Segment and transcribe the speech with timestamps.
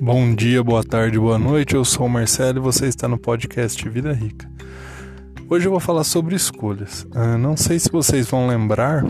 [0.00, 1.74] Bom dia, boa tarde, boa noite.
[1.74, 4.48] Eu sou o Marcelo e você está no podcast Vida Rica.
[5.50, 7.02] Hoje eu vou falar sobre escolhas.
[7.02, 9.04] Uh, não sei se vocês vão lembrar,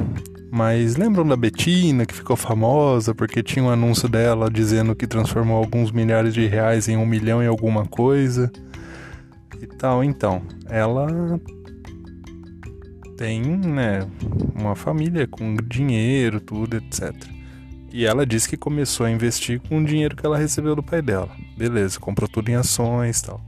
[0.51, 5.59] mas lembram da Betina que ficou famosa porque tinha um anúncio dela dizendo que transformou
[5.59, 8.51] alguns milhares de reais em um milhão e alguma coisa
[9.61, 10.03] e tal.
[10.03, 11.39] Então, ela
[13.19, 14.09] tem, né,
[14.59, 17.38] uma família com dinheiro, tudo, etc.
[17.93, 21.01] E ela disse que começou a investir com o dinheiro que ela recebeu do pai
[21.01, 21.31] dela.
[21.57, 23.41] Beleza, comprou tudo em ações e tal.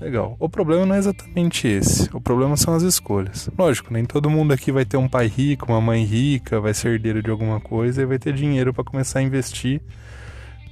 [0.00, 0.36] Legal.
[0.40, 2.08] O problema não é exatamente esse.
[2.12, 3.50] O problema são as escolhas.
[3.56, 6.94] Lógico, nem todo mundo aqui vai ter um pai rico, uma mãe rica, vai ser
[6.94, 9.80] herdeiro de alguma coisa e vai ter dinheiro para começar a investir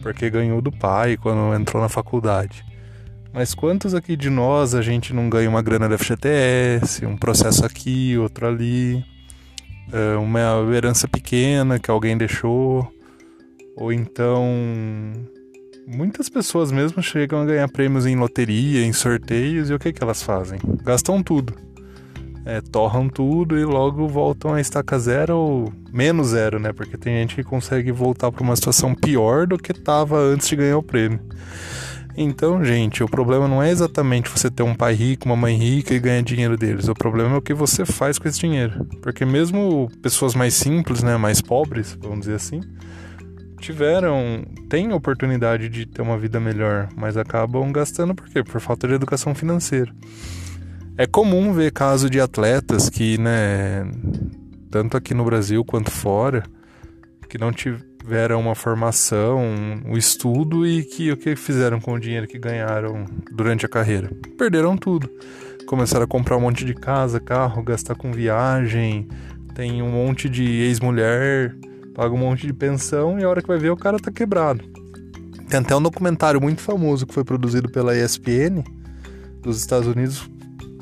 [0.00, 2.64] porque ganhou do pai quando entrou na faculdade.
[3.32, 7.64] Mas quantos aqui de nós a gente não ganha uma grana da FGTS, um processo
[7.64, 9.04] aqui, outro ali?
[9.92, 10.40] É, uma
[10.74, 12.86] herança pequena que alguém deixou,
[13.76, 14.44] ou então
[15.86, 20.02] muitas pessoas mesmo chegam a ganhar prêmios em loteria, em sorteios, e o que, que
[20.02, 20.58] elas fazem?
[20.82, 21.54] Gastam tudo.
[22.44, 26.72] É, torram tudo e logo voltam a estaca zero ou menos zero, né?
[26.72, 30.56] Porque tem gente que consegue voltar para uma situação pior do que estava antes de
[30.56, 31.20] ganhar o prêmio.
[32.20, 35.94] Então, gente, o problema não é exatamente você ter um pai rico, uma mãe rica
[35.94, 36.88] e ganhar dinheiro deles.
[36.88, 38.84] O problema é o que você faz com esse dinheiro.
[39.00, 42.60] Porque mesmo pessoas mais simples, né, mais pobres, vamos dizer assim,
[43.60, 48.42] tiveram, têm oportunidade de ter uma vida melhor, mas acabam gastando por quê?
[48.42, 49.94] Por falta de educação financeira.
[50.96, 53.88] É comum ver casos de atletas que, né,
[54.72, 56.42] tanto aqui no Brasil quanto fora,
[57.28, 59.38] que não tiveram tiveram uma formação,
[59.84, 64.10] um estudo e que o que fizeram com o dinheiro que ganharam durante a carreira?
[64.38, 65.10] Perderam tudo.
[65.66, 69.06] Começaram a comprar um monte de casa, carro, gastar com viagem,
[69.54, 71.54] tem um monte de ex-mulher,
[71.94, 74.64] paga um monte de pensão e a hora que vai ver o cara tá quebrado.
[75.46, 78.64] Tem até um documentário muito famoso que foi produzido pela ESPN
[79.42, 80.30] dos Estados Unidos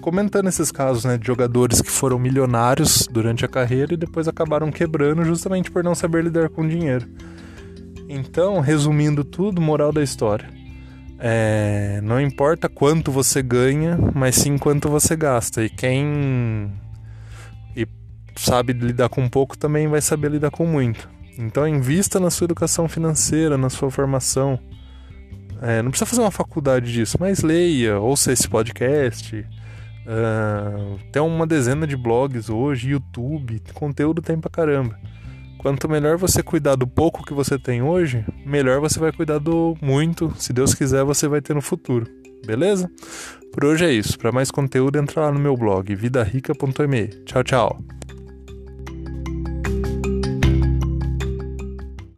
[0.06, 4.70] comentando esses casos, né, de jogadores que foram milionários durante a carreira e depois acabaram
[4.70, 7.08] quebrando justamente por não saber lidar com dinheiro.
[8.08, 10.48] Então, resumindo tudo, moral da história.
[11.18, 15.64] É, não importa quanto você ganha, mas sim quanto você gasta.
[15.64, 16.70] E quem
[17.74, 17.84] e
[18.36, 21.10] sabe lidar com pouco também vai saber lidar com muito.
[21.36, 24.56] Então, invista na sua educação financeira, na sua formação.
[25.60, 29.44] É, não precisa fazer uma faculdade disso, mas leia, ouça esse podcast,
[30.06, 34.96] Uh, tem uma dezena de blogs hoje, YouTube, conteúdo tem pra caramba.
[35.58, 39.76] Quanto melhor você cuidar do pouco que você tem hoje, melhor você vai cuidar do
[39.82, 42.06] muito, se Deus quiser, você vai ter no futuro.
[42.46, 42.88] Beleza?
[43.52, 44.16] Por hoje é isso.
[44.16, 47.08] Para mais conteúdo, entra lá no meu blog vidarica.me.
[47.24, 47.95] Tchau, tchau.